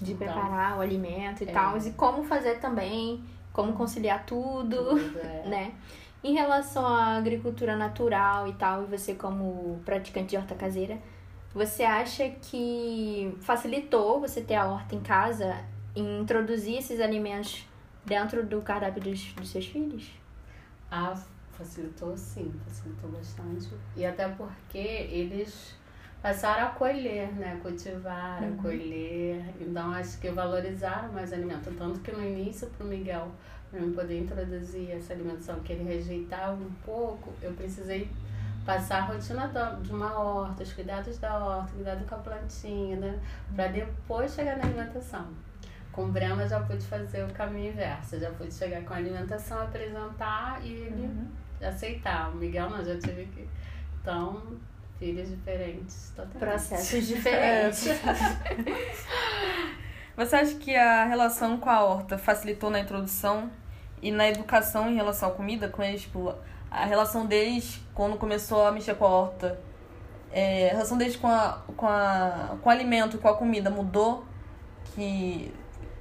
De 0.00 0.12
Então, 0.12 0.26
preparar 0.26 0.76
o 0.78 0.80
alimento 0.80 1.42
e 1.42 1.48
É. 1.48 1.52
tal. 1.52 1.76
E 1.78 1.90
como 1.92 2.22
fazer 2.24 2.58
também, 2.58 3.24
como 3.52 3.72
conciliar 3.72 4.24
tudo, 4.26 4.76
tudo, 4.90 5.18
é. 5.18 5.42
né? 5.48 5.74
Em 6.22 6.34
relação 6.34 6.84
à 6.86 7.16
agricultura 7.16 7.76
natural 7.76 8.48
e 8.48 8.52
tal, 8.54 8.82
e 8.84 8.86
você 8.86 9.14
como 9.14 9.80
praticante 9.84 10.30
de 10.30 10.36
horta 10.36 10.54
caseira, 10.54 10.98
você 11.54 11.84
acha 11.84 12.28
que 12.28 13.34
facilitou 13.40 14.20
você 14.20 14.40
ter 14.42 14.54
a 14.56 14.66
horta 14.66 14.94
em 14.94 15.00
casa 15.00 15.56
em 15.94 16.20
introduzir 16.20 16.78
esses 16.78 17.00
alimentos 17.00 17.66
dentro 18.04 18.44
do 18.44 18.60
cardápio 18.60 19.00
dos, 19.02 19.32
dos 19.32 19.48
seus 19.48 19.66
filhos? 19.66 20.10
Ah, 20.90 21.14
facilitou 21.52 22.16
sim, 22.16 22.52
facilitou 22.66 23.10
bastante. 23.10 23.70
E 23.96 24.04
até 24.04 24.28
porque 24.28 24.76
eles 24.76 25.74
passaram 26.26 26.66
a 26.66 26.70
colher, 26.70 27.32
né? 27.34 27.56
Cultivar, 27.62 28.42
a 28.42 28.60
colher. 28.60 29.44
Então 29.60 29.92
acho 29.92 30.18
que 30.18 30.28
valorizaram 30.28 31.12
mais 31.12 31.32
alimento. 31.32 31.72
Tanto 31.78 32.00
que 32.00 32.10
no 32.10 32.20
início 32.20 32.66
pro 32.70 32.84
Miguel, 32.84 33.30
para 33.70 33.78
eu 33.78 33.92
poder 33.92 34.18
introduzir 34.18 34.90
essa 34.90 35.12
alimentação 35.12 35.60
que 35.60 35.72
ele 35.72 35.84
rejeitava 35.84 36.54
um 36.54 36.72
pouco, 36.84 37.32
eu 37.40 37.52
precisei 37.52 38.10
passar 38.64 39.02
a 39.02 39.04
rotina 39.04 39.48
de 39.80 39.92
uma 39.92 40.18
horta, 40.18 40.64
os 40.64 40.72
cuidados 40.72 41.16
da 41.18 41.38
horta, 41.38 41.72
cuidado 41.72 42.04
com 42.08 42.16
a 42.16 42.18
plantinha, 42.18 42.96
né? 42.96 43.20
Para 43.54 43.68
depois 43.68 44.34
chegar 44.34 44.56
na 44.56 44.64
alimentação. 44.64 45.28
Com 45.92 46.06
o 46.06 46.18
eu 46.18 46.48
já 46.48 46.58
pude 46.60 46.84
fazer 46.86 47.22
o 47.22 47.32
caminho 47.32 47.70
inverso, 47.70 48.18
já 48.18 48.32
pude 48.32 48.52
chegar 48.52 48.82
com 48.82 48.94
a 48.94 48.96
alimentação, 48.96 49.62
apresentar 49.62 50.60
e 50.64 50.72
ele 50.72 51.08
aceitar. 51.62 52.30
O 52.30 52.34
Miguel 52.34 52.68
não, 52.68 52.84
já 52.84 52.98
tive 52.98 53.26
que. 53.26 53.48
Então, 54.02 54.58
filhos 54.98 55.28
diferentes, 55.28 56.12
totalmente. 56.14 56.38
Processos 56.38 57.06
diferentes. 57.08 57.88
Você 60.16 60.36
acha 60.36 60.54
que 60.54 60.74
a 60.74 61.04
relação 61.04 61.58
com 61.58 61.68
a 61.68 61.84
horta 61.84 62.16
facilitou 62.16 62.70
na 62.70 62.80
introdução 62.80 63.50
e 64.00 64.10
na 64.10 64.28
educação 64.28 64.90
em 64.90 64.94
relação 64.94 65.28
à 65.28 65.32
comida 65.32 65.68
com 65.68 65.82
eles? 65.82 66.02
Tipo, 66.02 66.34
a 66.70 66.86
relação 66.86 67.26
deles 67.26 67.80
quando 67.94 68.16
começou 68.16 68.66
a 68.66 68.72
mexer 68.72 68.94
com 68.94 69.04
a 69.04 69.08
horta, 69.08 69.60
é, 70.32 70.70
a 70.70 70.72
relação 70.72 70.96
deles 70.96 71.16
com, 71.16 71.28
a, 71.28 71.62
com, 71.76 71.86
a, 71.86 72.56
com 72.62 72.68
o 72.68 72.72
alimento, 72.72 73.18
com 73.18 73.28
a 73.28 73.36
comida 73.36 73.70
mudou? 73.70 74.24
Que. 74.94 75.52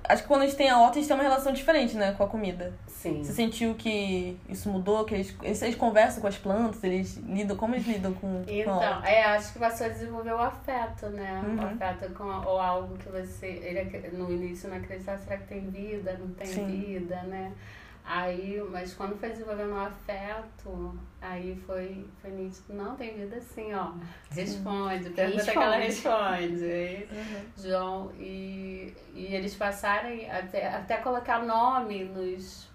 Acho 0.07 0.21
que 0.24 0.27
quando 0.27 0.43
eles 0.43 0.55
têm 0.55 0.69
a 0.69 0.79
horta, 0.79 0.97
eles 0.97 1.07
têm 1.07 1.15
uma 1.15 1.24
relação 1.24 1.51
diferente, 1.51 1.95
né, 1.95 2.13
com 2.17 2.24
a 2.24 2.27
comida. 2.27 2.74
Sim. 2.88 3.24
Você 3.24 3.33
sentiu 3.33 3.75
que 3.75 4.38
isso 4.50 4.69
mudou? 4.69 5.05
Que 5.05 5.15
eles, 5.15 5.35
eles, 5.41 5.62
eles 5.62 5.75
conversam 5.75 6.21
com 6.21 6.27
as 6.27 6.38
plantas, 6.38 6.83
eles 6.83 7.17
lidam. 7.17 7.55
Como 7.55 7.75
eles 7.75 7.85
lidam 7.88 8.13
com, 8.13 8.43
com 8.43 8.50
a 8.50 8.53
Então, 8.53 8.77
horta? 8.77 9.07
é, 9.07 9.24
acho 9.25 9.53
que 9.53 9.59
passou 9.59 9.85
a 9.88 9.89
desenvolver 9.89 10.31
o 10.33 10.39
afeto, 10.39 11.07
né? 11.09 11.43
Uhum. 11.45 11.63
O 11.63 11.67
afeto 11.67 12.13
com 12.13 12.24
ou 12.24 12.59
algo 12.59 12.97
que 12.97 13.09
você. 13.09 13.47
Ele 13.47 14.09
no 14.17 14.31
início 14.31 14.69
não 14.69 14.77
acreditava, 14.77 15.21
será 15.21 15.38
que 15.38 15.47
tem 15.47 15.69
vida? 15.69 16.17
Não 16.19 16.29
tem 16.29 16.47
Sim. 16.47 16.65
vida, 16.65 17.21
né? 17.24 17.51
Aí, 18.07 18.62
mas 18.69 18.93
quando 18.93 19.17
foi 19.17 19.29
desenvolvendo 19.29 19.74
o 19.74 19.79
afeto, 19.79 21.00
aí 21.19 21.55
foi, 21.65 22.05
foi 22.21 22.29
nítido, 22.29 22.75
não, 22.75 22.95
tem 22.95 23.17
vida 23.17 23.41
sim, 23.41 23.74
ó. 23.74 23.93
Responde, 24.29 25.09
pergunta 25.09 25.51
que 25.51 25.57
ela 25.57 25.77
responde. 25.77 26.63
Aí, 26.63 27.09
João, 27.57 28.12
e, 28.15 28.93
e 29.12 29.33
eles 29.33 29.55
passarem 29.55 30.29
até, 30.29 30.67
até 30.67 30.97
colocar 30.97 31.43
nome 31.43 32.03
nos, 32.03 32.69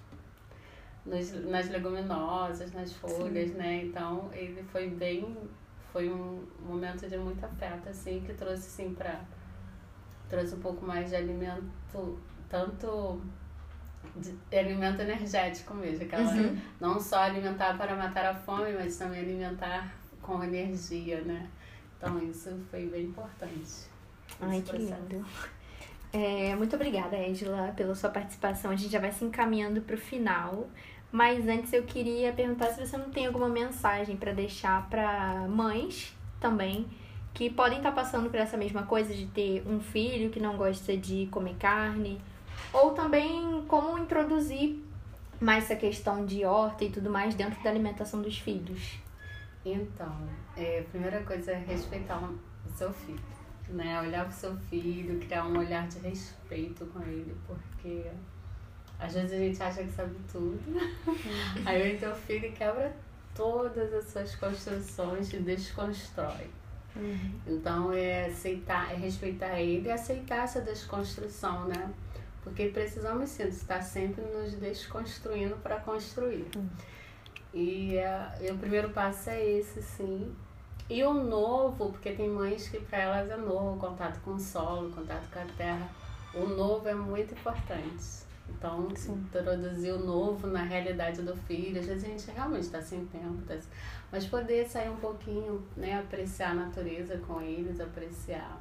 nos, 1.07 1.33
nas 1.45 1.69
leguminosas, 1.69 2.73
nas 2.73 2.93
folhas, 2.93 3.53
né? 3.53 3.85
Então 3.85 4.29
ele 4.33 4.65
foi 4.65 4.89
bem. 4.89 5.37
Foi 5.93 6.11
um 6.11 6.45
momento 6.61 7.09
de 7.09 7.17
muito 7.17 7.45
afeto, 7.45 7.89
assim, 7.89 8.21
que 8.27 8.35
trouxe 8.35 8.67
assim 8.67 8.95
pra. 8.95 9.21
Trouxe 10.29 10.57
um 10.57 10.61
pouco 10.61 10.85
mais 10.85 11.09
de 11.09 11.17
alimento, 11.17 12.19
tanto 12.49 13.21
de, 14.17 14.57
alimento 14.57 15.01
energético 15.03 15.75
mesmo, 15.75 16.05
aquela, 16.05 16.33
não 16.81 17.01
só 17.01 17.21
alimentar 17.21 17.77
para 17.77 17.95
matar 17.95 18.27
a 18.27 18.35
fome, 18.35 18.73
mas 18.73 18.97
também 18.97 19.21
alimentar 19.21 19.95
com 20.21 20.43
energia, 20.43 21.21
né? 21.23 21.49
Então 21.97 22.19
isso 22.23 22.51
foi 22.71 22.87
bem 22.87 23.05
importante. 23.05 23.89
Ai, 24.41 24.61
que 24.63 24.71
processo. 24.71 25.03
lindo. 25.09 25.27
É, 26.13 26.57
muito 26.57 26.75
obrigada, 26.75 27.17
Angela, 27.17 27.73
pela 27.77 27.95
sua 27.95 28.11
participação. 28.11 28.71
A 28.71 28.77
gente 28.77 28.91
já 28.91 28.99
vai 28.99 29.13
se 29.13 29.25
encaminhando 29.25 29.81
para 29.81 29.95
o 29.95 29.99
final. 29.99 30.69
Mas 31.13 31.49
antes 31.49 31.73
eu 31.73 31.83
queria 31.83 32.33
perguntar 32.33 32.67
se 32.69 32.87
você 32.87 32.97
não 32.97 33.11
tem 33.11 33.27
alguma 33.27 33.49
mensagem 33.49 34.17
para 34.17 34.33
deixar 34.33 34.89
para 34.89 35.47
mães 35.49 36.17
também 36.39 36.87
que 37.35 37.51
podem 37.51 37.79
estar 37.79 37.93
passando 37.93 38.31
por 38.31 38.39
essa 38.39 38.57
mesma 38.57 38.85
coisa 38.85 39.13
de 39.15 39.27
ter 39.27 39.63
um 39.67 39.81
filho 39.81 40.31
que 40.31 40.41
não 40.41 40.57
gosta 40.57 40.97
de 40.97 41.27
comer 41.27 41.57
carne, 41.57 42.21
ou 42.73 42.93
também 42.93 43.65
como 43.67 43.99
introduzir 43.99 44.83
mais 45.41 45.65
essa 45.65 45.77
questão 45.77 46.27
de 46.27 46.45
horta 46.45 46.85
e 46.85 46.91
tudo 46.91 47.11
mais 47.11 47.35
dentro 47.35 47.63
da 47.63 47.71
alimentação 47.71 48.21
dos 48.21 48.39
filhos. 48.39 48.99
Então, 49.65 50.29
é, 50.57 50.81
a 50.81 50.91
primeira 50.91 51.23
coisa 51.23 51.53
é 51.53 51.59
respeitar 51.59 52.19
o 52.23 52.39
seu 52.73 52.93
filho, 52.93 53.21
né? 53.69 54.01
Olhar 54.01 54.25
pro 54.25 54.35
seu 54.35 54.57
filho, 54.57 55.19
criar 55.21 55.47
um 55.47 55.59
olhar 55.59 55.87
de 55.89 55.99
respeito 55.99 56.87
com 56.87 57.01
ele, 57.03 57.37
porque 57.47 58.07
às 58.99 59.15
vezes 59.15 59.33
a 59.33 59.37
gente 59.37 59.63
acha 59.63 59.83
que 59.83 59.93
sabe 59.93 60.15
tudo. 60.31 60.61
Aí 61.65 61.83
vem 61.83 61.99
teu 61.99 62.15
filho 62.15 62.53
quebra 62.53 62.95
todas 63.35 63.93
as 63.93 64.05
suas 64.07 64.35
construções 64.37 65.33
e 65.33 65.39
desconstrói. 65.39 66.51
Então 67.47 67.93
é 67.93 68.27
aceitar, 68.27 68.93
é 68.93 68.97
respeitar 68.97 69.59
ele 69.61 69.89
e 69.89 69.93
aceitar 69.93 70.45
essa 70.45 70.61
desconstrução, 70.61 71.67
né? 71.69 71.91
Porque 72.43 72.69
precisamos 72.69 73.31
sim 73.31 73.43
estar 73.45 73.83
sempre 73.83 74.23
nos 74.23 74.55
desconstruindo 74.55 75.57
para 75.57 75.77
construir. 75.81 76.47
E, 77.53 77.97
é, 77.97 78.39
e 78.41 78.51
o 78.51 78.59
primeiro 78.59 78.91
passo 78.91 79.31
é 79.31 79.45
esse, 79.45 79.83
sim. 79.83 80.35
E 80.89 81.05
o 81.05 81.15
novo, 81.15 81.91
porque 81.93 82.13
tem 82.13 82.29
mães 82.29 82.69
que 82.69 82.81
para 82.81 82.99
elas 82.99 83.31
é 83.31 83.37
novo, 83.37 83.79
contato 83.79 84.21
com 84.23 84.33
o 84.33 84.41
solo, 84.41 84.91
contato 84.91 85.31
com 85.31 85.39
a 85.39 85.45
terra. 85.57 85.89
O 86.35 86.47
novo 86.47 86.89
é 86.89 86.95
muito 86.95 87.35
importante. 87.35 88.31
Então, 88.49 88.89
introduzir 88.89 89.95
o 89.95 89.99
novo 89.99 90.47
na 90.47 90.63
realidade 90.63 91.23
do 91.23 91.37
filho. 91.37 91.79
Às 91.79 91.87
vezes 91.87 92.05
a 92.05 92.07
gente 92.09 92.31
realmente 92.31 92.65
está 92.65 92.83
sem 92.83 93.07
tempo, 93.07 93.43
tá 93.47 93.57
mas 94.11 94.27
poder 94.27 94.69
sair 94.69 94.91
um 94.91 94.97
pouquinho, 94.97 95.65
né? 95.77 95.99
Apreciar 96.01 96.51
a 96.51 96.55
natureza 96.55 97.19
com 97.19 97.41
eles, 97.41 97.81
apreciar. 97.81 98.61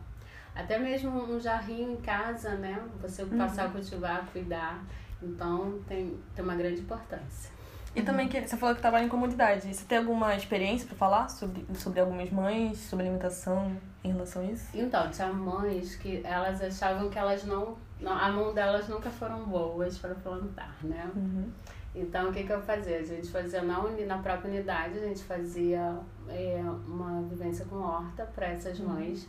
Até 0.60 0.78
mesmo 0.78 1.12
um 1.12 1.40
jarrinho 1.40 1.94
em 1.94 1.98
casa, 1.98 2.56
né? 2.56 2.82
Você 3.02 3.26
passar 3.26 3.66
a 3.66 3.70
cultivar, 3.70 4.26
cuidar. 4.32 4.84
Então, 5.22 5.80
tem, 5.88 6.18
tem 6.36 6.44
uma 6.44 6.56
grande 6.56 6.82
importância. 6.82 7.52
E 7.96 8.02
também 8.02 8.28
que 8.28 8.40
você 8.40 8.56
falou 8.56 8.76
que 8.76 8.82
trabalha 8.82 9.06
em 9.06 9.10
comunidade. 9.10 9.74
Você 9.74 9.84
tem 9.86 9.98
alguma 9.98 10.36
experiência 10.36 10.88
para 10.88 10.96
falar 10.96 11.28
sobre, 11.28 11.66
sobre 11.76 12.00
algumas 12.00 12.30
mães, 12.30 12.78
sobre 12.78 13.06
alimentação 13.06 13.76
em 14.04 14.12
relação 14.12 14.44
a 14.44 14.46
isso? 14.46 14.70
Então, 14.74 15.10
tinha 15.10 15.34
mães 15.34 15.96
que 15.96 16.22
elas 16.24 16.62
achavam 16.62 17.10
que 17.10 17.18
elas 17.18 17.44
não 17.44 17.78
não, 18.00 18.14
a 18.14 18.32
mão 18.32 18.54
delas 18.54 18.88
nunca 18.88 19.10
foram 19.10 19.44
boas 19.44 19.98
para 19.98 20.16
plantar, 20.16 20.74
né? 20.84 21.12
Uhum. 21.14 21.50
Então, 21.94 22.30
o 22.30 22.34
que, 22.34 22.44
que 22.44 22.54
eu 22.54 22.62
fazia? 22.62 23.00
A 23.00 23.04
gente 23.04 23.28
fazia 23.30 23.62
na, 23.62 23.80
uni, 23.84 24.06
na 24.06 24.20
própria 24.20 24.50
unidade, 24.50 24.98
a 24.98 25.02
gente 25.02 25.24
fazia 25.24 25.98
é, 26.30 26.62
uma 26.88 27.22
vivência 27.24 27.66
com 27.66 27.78
horta 27.78 28.26
para 28.26 28.48
essas 28.48 28.80
mães. 28.80 29.28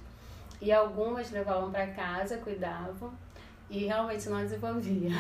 E 0.61 0.73
algumas 0.73 1.31
levavam 1.31 1.71
para 1.71 1.87
casa, 1.89 2.37
cuidavam. 2.39 3.13
E 3.71 3.85
realmente 3.87 4.29
não 4.29 4.39
desenvolvia. 4.39 5.11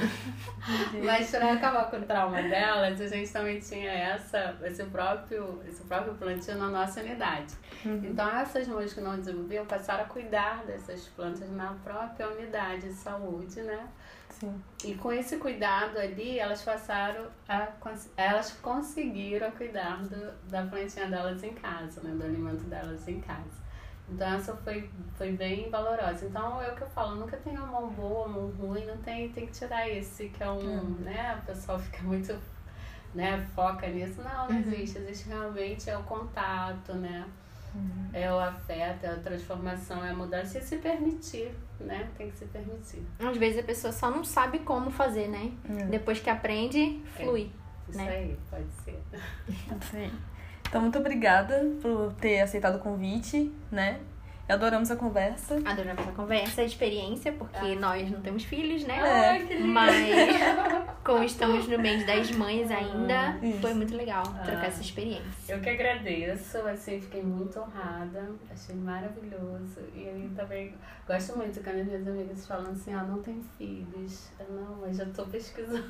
Mas 1.04 1.30
para 1.30 1.52
acabar 1.52 1.88
com 1.88 1.98
o 1.98 2.02
trauma 2.02 2.42
delas, 2.42 3.00
a 3.00 3.06
gente 3.06 3.30
também 3.30 3.60
tinha 3.60 3.88
essa, 3.88 4.58
esse, 4.64 4.82
próprio, 4.86 5.62
esse 5.68 5.84
próprio 5.84 6.14
plantio 6.14 6.56
na 6.56 6.68
nossa 6.68 7.00
unidade. 7.00 7.54
Uhum. 7.84 8.02
Então 8.06 8.28
essas 8.28 8.66
mães 8.66 8.92
que 8.92 9.00
não 9.00 9.16
desenvolviam 9.16 9.64
passaram 9.66 10.02
a 10.02 10.06
cuidar 10.08 10.64
dessas 10.64 11.06
plantas 11.06 11.48
na 11.52 11.74
própria 11.84 12.28
unidade 12.28 12.88
de 12.88 12.94
saúde, 12.94 13.62
né? 13.62 13.88
Sim. 14.30 14.60
E 14.84 14.94
com 14.96 15.12
esse 15.12 15.36
cuidado 15.36 15.96
ali, 15.98 16.40
elas 16.40 16.62
passaram 16.62 17.28
a 17.48 17.68
elas 18.16 18.50
conseguiram 18.60 19.50
cuidar 19.52 20.02
do, 20.02 20.32
da 20.48 20.64
plantinha 20.64 21.06
delas 21.06 21.44
em 21.44 21.54
casa, 21.54 22.00
né? 22.02 22.10
Do 22.16 22.24
alimento 22.24 22.64
delas 22.64 23.06
em 23.06 23.20
casa. 23.20 23.69
Então 24.10 24.34
essa 24.34 24.54
foi, 24.56 24.90
foi 25.16 25.32
bem 25.32 25.70
valorosa. 25.70 26.26
Então 26.26 26.60
é 26.60 26.70
o 26.70 26.74
que 26.74 26.82
eu 26.82 26.90
falo, 26.90 27.16
nunca 27.16 27.36
tem 27.36 27.56
uma 27.56 27.66
mão 27.66 27.90
boa, 27.90 28.26
uma 28.26 28.40
mão 28.40 28.50
ruim, 28.50 28.84
não 28.84 28.96
tem, 28.98 29.28
tem 29.30 29.46
que 29.46 29.52
tirar 29.52 29.88
esse 29.88 30.28
que 30.28 30.42
é 30.42 30.50
um, 30.50 30.58
uhum. 30.58 30.96
né? 31.00 31.38
O 31.42 31.46
pessoal 31.46 31.78
fica 31.80 32.02
muito, 32.02 32.36
né, 33.14 33.46
foca 33.54 33.86
nisso. 33.88 34.20
Não, 34.22 34.48
não 34.48 34.56
uhum. 34.56 34.72
existe. 34.72 34.98
Existe 34.98 35.28
realmente 35.28 35.88
é 35.88 35.96
o 35.96 36.02
contato, 36.02 36.92
né? 36.94 37.26
Uhum. 37.72 38.10
É 38.12 38.32
o 38.32 38.38
afeto, 38.38 39.04
é 39.04 39.10
a 39.10 39.16
transformação, 39.16 40.04
é 40.04 40.10
a 40.10 40.14
mudança 40.14 40.58
e 40.58 40.60
se 40.60 40.78
permitir, 40.78 41.54
né? 41.78 42.10
Tem 42.18 42.28
que 42.28 42.36
se 42.36 42.46
permitir. 42.46 43.06
Às 43.20 43.36
vezes 43.36 43.60
a 43.60 43.62
pessoa 43.62 43.92
só 43.92 44.10
não 44.10 44.24
sabe 44.24 44.58
como 44.60 44.90
fazer, 44.90 45.28
né? 45.28 45.52
Depois 45.88 46.18
que 46.18 46.28
aprende, 46.28 47.00
flui. 47.14 47.52
É. 47.56 47.90
Isso 47.90 47.98
né? 47.98 48.08
aí, 48.08 48.38
pode 48.48 48.70
ser. 48.84 49.02
Sim. 49.90 50.10
Então, 50.70 50.80
muito 50.80 50.96
obrigada 51.00 51.68
por 51.82 52.12
ter 52.20 52.40
aceitado 52.40 52.76
o 52.76 52.78
convite, 52.78 53.52
né? 53.72 53.98
Adoramos 54.50 54.90
a 54.90 54.96
conversa. 54.96 55.60
Adoramos 55.64 56.08
a 56.08 56.12
conversa, 56.12 56.62
a 56.62 56.64
experiência, 56.64 57.30
porque 57.32 57.56
ah. 57.56 57.80
nós 57.80 58.10
não 58.10 58.20
temos 58.20 58.42
filhos, 58.42 58.84
né? 58.84 58.98
É. 58.98 59.58
Mas, 59.60 59.94
como 61.04 61.22
estamos 61.22 61.68
no 61.68 61.78
mês 61.78 62.04
das 62.04 62.32
mães 62.32 62.68
ainda, 62.68 63.38
Isso. 63.40 63.60
foi 63.60 63.74
muito 63.74 63.96
legal 63.96 64.24
trocar 64.24 64.64
ah. 64.64 64.66
essa 64.66 64.80
experiência. 64.80 65.54
Eu 65.54 65.60
que 65.60 65.70
agradeço, 65.70 66.58
assim, 66.66 67.00
fiquei 67.00 67.22
muito 67.22 67.60
honrada, 67.60 68.28
achei 68.50 68.74
maravilhoso. 68.74 69.80
E 69.94 70.08
aí 70.08 70.30
também 70.34 70.74
gosto 71.06 71.36
muito 71.36 71.62
quando 71.62 71.80
as 71.80 71.86
minhas 71.86 72.08
amigas 72.08 72.46
falam 72.46 72.72
assim: 72.72 72.92
ah, 72.92 73.04
não 73.04 73.22
tem 73.22 73.40
filhos. 73.56 74.30
Eu, 74.40 74.52
não, 74.52 74.78
mas 74.80 74.96
já 74.96 75.06
tô 75.06 75.24
pesquisando. 75.26 75.84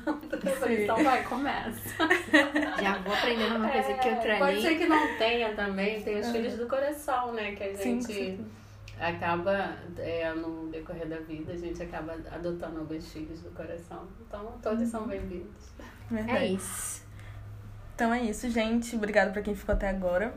então 0.69 1.03
vai, 1.03 1.23
começa. 1.23 1.95
Já 2.81 2.97
vou 2.99 3.13
aprendendo 3.13 3.55
uma 3.55 3.69
coisa 3.69 3.91
é, 3.91 3.93
que 3.93 4.07
eu 4.07 4.15
treinei. 4.17 4.39
Pode 4.39 4.61
ser 4.61 4.75
que 4.75 4.85
não 4.85 5.17
tenha 5.17 5.53
também, 5.55 6.01
tem 6.01 6.19
os 6.19 6.27
uhum. 6.27 6.33
filhos 6.33 6.57
do 6.57 6.67
coração, 6.67 7.33
né? 7.33 7.53
Que 7.53 7.63
a 7.63 7.73
gente. 7.73 7.81
Sim, 7.81 8.01
sim 8.01 8.50
acaba, 8.99 9.77
é, 9.97 10.33
no 10.33 10.67
decorrer 10.69 11.07
da 11.07 11.17
vida, 11.17 11.53
a 11.53 11.57
gente 11.57 11.81
acaba 11.81 12.13
adotando 12.31 12.79
alguns 12.79 13.11
filhos 13.11 13.41
do 13.41 13.51
coração. 13.51 14.07
Então, 14.27 14.53
todos 14.61 14.87
são 14.87 15.07
bem-vindos. 15.07 15.71
É 16.27 16.45
isso. 16.45 17.03
Então 17.95 18.13
é 18.13 18.23
isso, 18.23 18.49
gente. 18.49 18.95
Obrigada 18.95 19.31
para 19.31 19.41
quem 19.41 19.55
ficou 19.55 19.73
até 19.73 19.89
agora. 19.89 20.33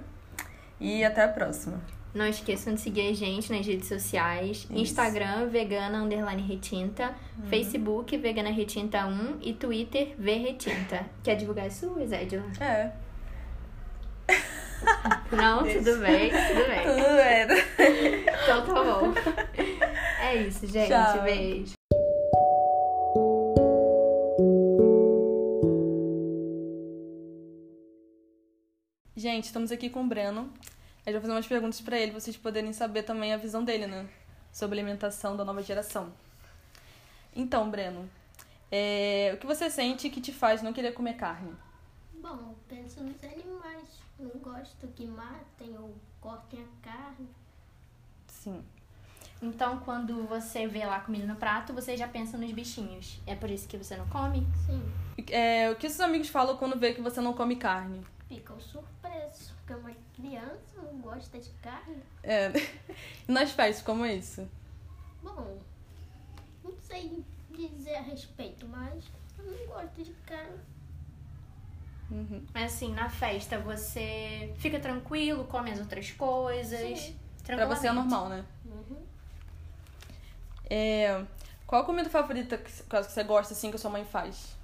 E 0.79 1.03
até 1.05 1.25
a 1.25 1.29
próxima. 1.29 1.81
Não 2.13 2.27
esqueçam 2.27 2.75
de 2.75 2.81
seguir 2.81 3.09
a 3.09 3.13
gente 3.13 3.53
nas 3.53 3.67
redes 3.67 3.89
sociais. 3.89 4.59
Isso. 4.59 4.75
Instagram, 4.75 5.49
vegana 5.49 5.99
underline 6.03 6.43
retinta. 6.43 7.15
Uhum. 7.39 7.47
Facebook, 7.47 8.17
vegana 8.19 8.51
retinta 8.51 9.07
1. 9.07 9.39
E 9.41 9.53
Twitter, 9.55 10.15
vretinta. 10.17 11.07
Quer 11.23 11.37
divulgar 11.37 11.67
as 11.67 11.75
suas, 11.75 12.13
Edila? 12.13 12.45
É. 12.61 12.93
Não, 15.33 15.65
tudo 15.65 15.99
bem, 15.99 16.31
tudo 16.31 16.67
bem. 16.69 16.85
Tudo 16.85 17.17
bem. 17.17 18.24
Então 18.45 18.67
tá 18.67 18.75
bom. 18.75 19.15
É 20.21 20.37
isso, 20.37 20.67
gente. 20.67 20.89
Tchau. 20.89 21.23
Beijo. 21.23 21.73
Gente, 29.17 29.45
estamos 29.45 29.73
aqui 29.73 29.89
com 29.89 30.05
o 30.05 30.07
Breno. 30.07 30.53
A 31.07 31.11
gente 31.11 31.15
vai 31.15 31.21
fazer 31.23 31.33
umas 31.33 31.47
perguntas 31.47 31.81
para 31.81 31.99
ele, 31.99 32.11
pra 32.11 32.21
vocês 32.21 32.37
poderem 32.37 32.73
saber 32.75 33.05
também 33.05 33.33
a 33.33 33.39
visão 33.39 33.65
dele, 33.65 33.87
né? 33.87 34.07
Sobre 34.53 34.79
alimentação 34.79 35.37
da 35.37 35.45
nova 35.45 35.63
geração. 35.63 36.13
Então, 37.35 37.71
Breno, 37.71 38.09
é... 38.71 39.33
o 39.35 39.39
que 39.39 39.47
você 39.47 39.71
sente 39.71 40.11
que 40.11 40.21
te 40.21 40.33
faz 40.33 40.61
não 40.63 40.73
querer 40.73 40.93
comer 40.93 41.15
carne? 41.15 41.55
Bom, 42.21 42.55
penso 42.69 43.03
nos 43.03 43.23
animais 43.25 44.05
não 44.19 44.31
gosto 44.41 44.87
que 44.89 45.07
matem 45.07 45.77
ou 45.79 45.95
cortem 46.21 46.61
a 46.61 46.87
carne. 46.87 47.29
Sim. 48.45 48.63
Então, 49.41 49.79
quando 49.81 50.27
você 50.27 50.67
vê 50.67 50.85
lá 50.85 51.01
comida 51.01 51.27
no 51.27 51.37
prato, 51.37 51.73
você 51.73 51.97
já 51.97 52.07
pensa 52.07 52.37
nos 52.37 52.53
bichinhos. 52.53 53.19
É 53.27 53.35
por 53.35 53.51
isso 53.51 53.67
que 53.67 53.77
você 53.77 53.97
não 53.97 54.07
come? 54.09 54.47
Sim. 54.67 54.83
É, 55.31 55.71
o 55.71 55.77
que 55.77 55.89
seus 55.89 56.01
amigos 56.01 56.29
falam 56.29 56.57
quando 56.57 56.79
vê 56.79 56.93
que 56.93 57.01
você 57.01 57.21
não 57.21 57.33
come 57.33 57.57
carne? 57.57 58.05
Ficam 58.29 58.61
surpresos, 58.61 59.51
porque 59.51 59.75
uma 59.75 59.95
criança 60.15 60.83
não 60.83 61.01
gosta 61.01 61.39
de 61.39 61.51
carne. 61.63 62.03
É. 62.23 62.53
E 63.27 63.33
nas 63.33 63.51
festas, 63.51 63.85
como 63.85 64.05
é 64.05 64.15
isso? 64.15 64.47
Bom, 65.23 65.59
não 66.63 66.75
sei 66.83 67.25
dizer 67.51 67.97
a 67.97 68.03
respeito, 68.03 68.67
mas 68.69 69.05
eu 69.39 69.45
não 69.45 69.67
gosto 69.67 70.03
de 70.03 70.13
carne. 70.27 70.61
Uhum. 72.11 72.45
Assim, 72.55 72.93
na 72.93 73.09
festa 73.09 73.59
você 73.59 74.53
fica 74.59 74.79
tranquilo, 74.79 75.45
come 75.45 75.71
as 75.71 75.79
outras 75.81 76.11
coisas. 76.11 76.99
Sim. 77.01 77.24
Pra 77.45 77.67
você 77.67 77.87
é 77.89 77.93
normal, 77.93 78.29
né? 78.29 78.45
Uhum. 78.65 79.05
É, 80.69 81.25
qual 81.67 81.83
a 81.83 81.85
comida 81.85 82.09
favorita 82.09 82.57
que 82.57 82.71
você 82.71 83.23
gosta, 83.23 83.53
assim, 83.53 83.71
que 83.71 83.77
a 83.77 83.79
sua 83.79 83.91
mãe 83.91 84.05
faz? 84.05 84.57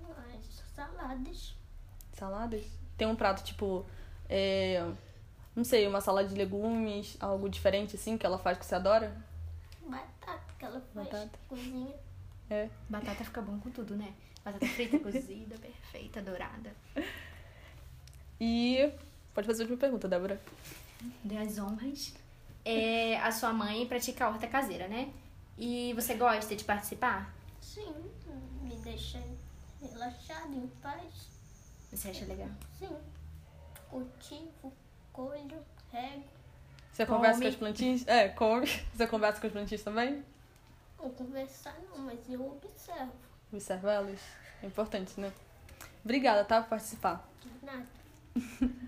As 0.00 0.62
saladas. 0.74 1.54
Saladas? 2.12 2.64
Tem 2.96 3.06
um 3.06 3.16
prato, 3.16 3.44
tipo... 3.44 3.84
É, 4.28 4.90
não 5.54 5.64
sei, 5.64 5.86
uma 5.86 6.00
salada 6.00 6.28
de 6.28 6.34
legumes, 6.34 7.16
algo 7.20 7.48
diferente, 7.48 7.96
assim, 7.96 8.16
que 8.16 8.24
ela 8.24 8.38
faz 8.38 8.56
que 8.56 8.64
você 8.64 8.74
adora? 8.74 9.14
Batata, 9.86 10.40
que 10.58 10.64
ela 10.64 10.80
faz, 10.94 11.08
Batata. 11.08 11.38
cozinha. 11.48 11.94
É. 12.48 12.68
Batata 12.88 13.24
fica 13.24 13.42
bom 13.42 13.58
com 13.58 13.70
tudo, 13.70 13.96
né? 13.96 14.14
Batata 14.44 14.66
frita, 14.66 14.98
cozida, 15.00 15.56
perfeita, 15.58 16.22
dourada. 16.22 16.74
E 18.40 18.90
pode 19.34 19.46
fazer 19.46 19.62
a 19.62 19.64
última 19.64 19.78
pergunta, 19.80 20.08
Débora. 20.08 20.40
Dê 21.24 21.36
as 21.38 21.58
honras. 21.58 22.14
É, 22.64 23.18
a 23.18 23.32
sua 23.32 23.52
mãe 23.52 23.86
pratica 23.86 24.28
horta 24.28 24.46
caseira, 24.46 24.86
né? 24.86 25.12
E 25.56 25.92
você 25.94 26.14
gosta 26.14 26.54
de 26.54 26.64
participar? 26.64 27.34
Sim, 27.60 27.94
me 28.62 28.76
deixa 28.76 29.22
relaxado, 29.80 30.54
em 30.54 30.66
paz. 30.82 31.28
Você 31.90 32.10
acha 32.10 32.24
legal? 32.26 32.48
Sim. 32.78 32.96
Cultivo, 33.88 34.72
colho, 35.12 35.64
rego. 35.92 36.24
Você 36.92 37.06
come. 37.06 37.18
conversa 37.18 37.40
com 37.40 37.48
as 37.48 37.56
plantinhas? 37.56 38.08
É, 38.08 38.28
come. 38.28 38.66
Você 38.94 39.06
conversa 39.06 39.40
com 39.40 39.46
as 39.46 39.52
plantinhas 39.52 39.82
também? 39.82 40.24
Não 40.98 41.10
conversar 41.10 41.74
não, 41.88 41.98
mas 41.98 42.18
eu 42.28 42.46
observo. 42.46 43.12
Observa 43.52 43.92
elas. 43.92 44.20
É 44.62 44.66
importante, 44.66 45.18
né? 45.18 45.32
Obrigada, 46.04 46.44
tá? 46.44 46.60
Por 46.60 46.70
participar. 46.70 47.26
Nada. 47.62 47.86